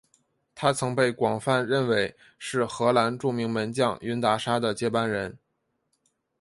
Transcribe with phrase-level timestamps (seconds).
[0.55, 5.37] 他曾被广泛认为是荷兰著名门将云达沙的接班人。